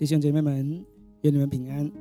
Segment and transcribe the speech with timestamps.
[0.00, 0.82] 弟兄姐妹们，
[1.20, 1.92] 愿你们平安。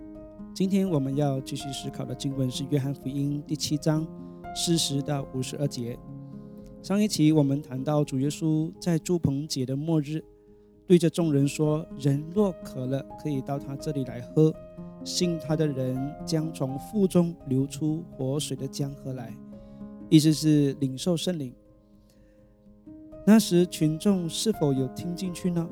[0.53, 4.07] 今天我们要继续思考的经文是《约翰福音》第七章
[4.55, 5.99] 四十到五十二节。
[6.81, 10.23] 上一期我们谈到主耶稣在祝棚节的末日，
[10.87, 14.55] 对着众人说：“人若渴了，可以到他这里来喝。
[15.03, 19.35] 信他的人将从腹中流出活水的江河来。”
[20.07, 21.53] 意思是领受圣灵。
[23.25, 25.69] 那时群众是否有听进去呢？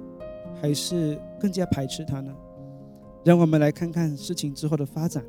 [0.62, 2.34] 还是更加排斥他呢？
[3.24, 5.24] 让我们来看看事情之后的发展。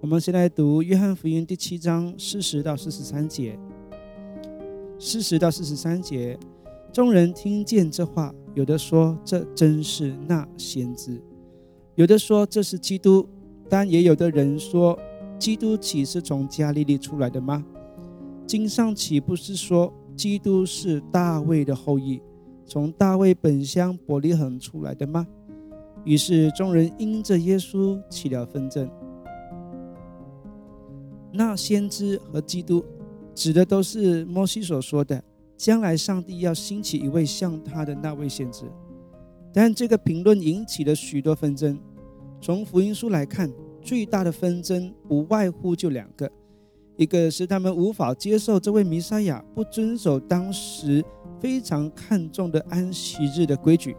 [0.00, 3.58] 我们先来读约翰福音第七章四十到四十三节。
[4.98, 6.38] 四十到四十三节，
[6.92, 11.20] 众人听见这话，有的说这真是那先知，
[11.96, 13.28] 有的说这是基督，
[13.68, 14.98] 但也有的人说，
[15.36, 17.64] 基督岂是从加利利出来的吗？
[18.46, 22.22] 经上岂不是说基督是大卫的后裔？
[22.66, 25.26] 从大卫本乡伯利恒出来的吗？
[26.04, 28.90] 于是众人因着耶稣起了纷争。
[31.32, 32.84] 那先知和基督
[33.34, 35.22] 指的都是摩西所说的，
[35.56, 38.64] 将来上帝要兴起一位像他的那位先知。
[39.52, 41.78] 但这个评论引起了许多纷争。
[42.40, 46.30] 从福音书来看，最大的纷争不外乎就两个：
[46.96, 51.04] 一个是他们无法接受这位弥赛亚不遵守当时。
[51.40, 53.94] 非常看重的安息日的规矩，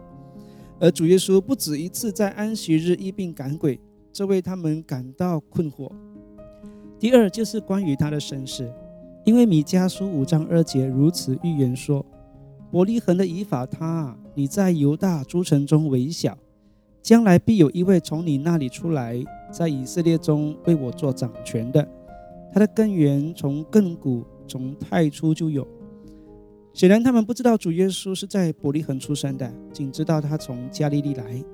[0.80, 3.78] 而主耶稣不止一次在安息日一并赶鬼，
[4.12, 5.88] 这为他们感到困惑。
[6.98, 8.68] 第二就是关于他的身世，
[9.24, 12.04] 因为米迦书五章二节如此预言说
[12.72, 16.36] ：“伯利恒的以法他，你在犹大诸城中微小，
[17.00, 21.88] 将来必有一位从你那里出来，在以色列中为我做掌权的。
[22.56, 25.68] 他的根源从亘古从太初就有。”
[26.72, 31.44] 显然，他们不知道主耶稣是在伯利恒出生的，仅知道他从加利利来。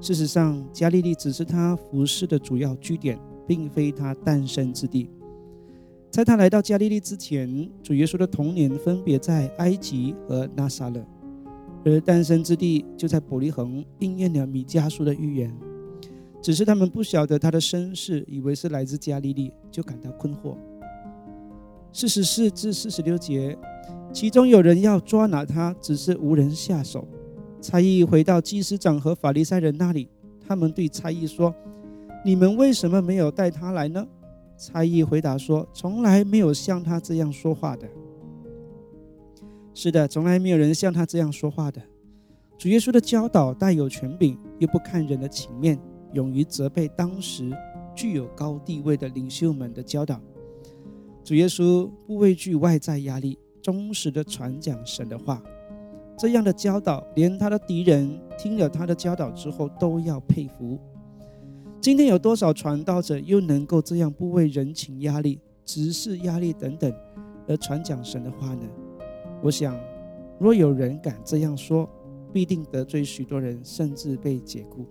[0.00, 5.10] 事实上，加利利只是他服饰的主要据点，并非他诞生之地。
[6.12, 11.04] 在他来到加利利之前，主耶稣的童年分别在埃及和拿撒勒，
[11.84, 15.52] 而诞生之地就在伯利恒，应验了米迦书的预言。
[16.46, 20.56] 只是他们不晓得他的身世，以为是来自加利利，就感到困惑。
[21.92, 23.58] 四十四至四十六节。
[24.12, 27.04] 其中有人要抓拿他，只是无人下手。
[27.60, 30.08] 差役回到祭司长和法利赛人那里，
[30.46, 31.52] 他们对差役说
[32.24, 34.06] ：“你们为什么没有带他来呢？”
[34.56, 37.88] 差役回答说：“从来没有像他这样说话的。”
[39.74, 41.82] 是的，从来没有人像他这样说话的。
[42.56, 45.76] 主耶稣的教导带有权柄，又不看人的情面，
[46.16, 47.52] 勇于责备当时
[47.94, 50.18] 具有高地位的领袖们的教导。
[51.22, 53.38] 主耶稣不畏惧外在压力。
[53.62, 55.42] 忠实的传讲神的话，
[56.16, 60.78] 这样的教导，连他的敌人听了他的教导之后都要佩服。
[61.80, 66.94] 今天有多少传道者又能够这样不为人情压力、执事压力等等
[67.48, 68.62] 而传讲神的话呢？
[69.42, 69.76] 我想，
[70.38, 71.90] 若有人敢这样说，
[72.32, 74.86] 必定得罪许多人，甚至被解雇。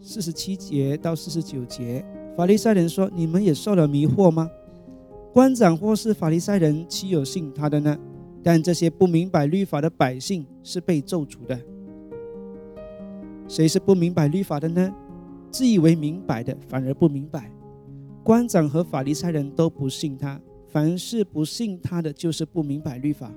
[0.00, 2.04] 四十七节到四十九节，
[2.36, 4.50] 法利赛人说：“你们也受了迷惑吗？”
[5.32, 7.96] 官长或是法利赛人，岂有信他的呢？
[8.42, 11.58] 但这些不明白律法的百姓是被咒诅的。
[13.46, 14.92] 谁是不明白律法的呢？
[15.50, 17.50] 自以为明白的，反而不明白。
[18.24, 23.30] 官长和法利赛人都不信他，凡是不信他的，就是不明白律法。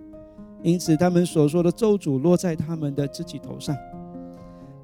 [0.63, 3.75] 因此，他们所说的咒诅落在他们的自己头上。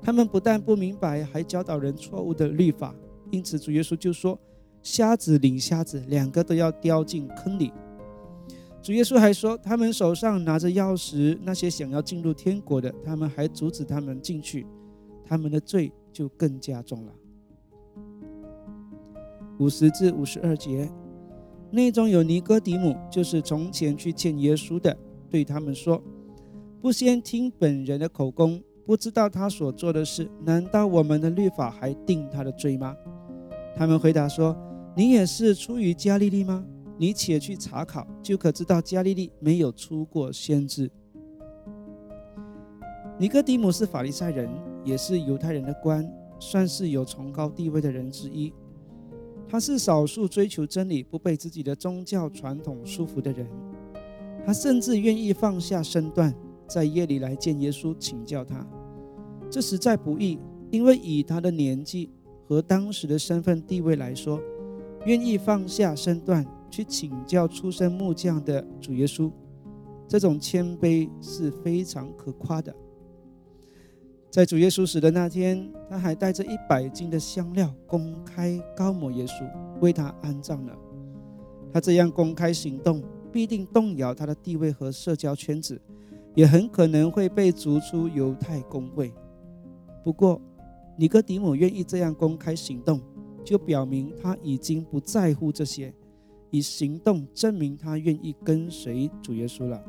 [0.02, 2.96] 他们不但不明白，还教导人错误的律法。
[3.30, 4.40] 因此，主耶稣就说。
[4.84, 7.72] 瞎子领瞎子，两个都要掉进坑里。
[8.82, 14.66] 主耶稣还说，他们手上拿着钥匙，那些想要进入天国的，他们还阻止他们进去，
[15.24, 17.14] 他们的罪就更加重了。
[19.60, 20.92] 五十至五十二节，
[21.70, 24.98] 内中有尼哥底母，就是从前去见耶稣的，
[25.30, 26.02] 对他们说
[26.82, 28.60] ：“不先听本人的口供，
[28.92, 32.94] 不知道他所做的事，难道我们的律法还定他的罪吗？”
[33.74, 34.54] 他们回答说。
[34.94, 36.66] 你也是出于加利利吗？
[36.98, 40.92] 你且去查考，就可知道加利利没有出过先知。
[43.18, 44.50] 尼哥底姆是法利赛人，
[44.84, 46.06] 也是犹太人的官，
[46.42, 48.54] 算是有崇高地位的人之一。
[49.48, 53.48] 他是少数追求真理、不被自己的宗教传统束缚的人。
[54.46, 56.36] 他甚至愿意放下身段，
[56.68, 58.68] 在夜里来见耶稣，请教他。
[59.52, 60.40] 这实在不易，
[60.72, 62.10] 因为以他的年纪
[62.48, 64.42] 和当时的身份地位来说。
[65.08, 69.32] 愿意放下身段去请教出身木匠的主耶稣，
[70.08, 72.72] 这种谦卑是非常可夸的。
[74.30, 79.44] 在主耶稣死的那天，他还带着一百斤的香料公开高抹耶稣，
[79.80, 80.78] 为他安葬了。
[81.74, 83.02] 他这样公开行动，
[83.32, 85.82] 必定动摇他的地位和社交圈子，
[86.36, 89.12] 也很可能会被逐出犹太公会。
[90.04, 90.42] 不过，
[90.98, 93.00] 尼哥底母愿意这样公开行动，
[93.44, 95.94] 就表明他已经不在乎这些，
[96.50, 99.84] 以行动证明他愿意跟随主耶稣了。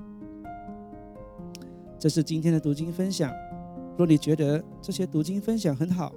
[1.98, 3.32] 这是今天的读经分享。
[3.96, 6.12] 若你觉得这些读经分享很好，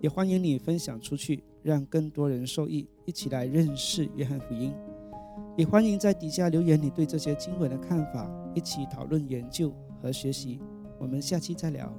[0.00, 4.72] 也欢迎你分享出去，让更多人受益，一起来认识约翰福音。
[5.56, 10.60] 也欢迎在底下留言你对这些经文的看法，一起讨论研究和学习。
[10.98, 11.92] 我们下期再聊。